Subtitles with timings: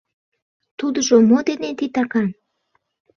[0.79, 2.27] Тудыжо мо дене титакан?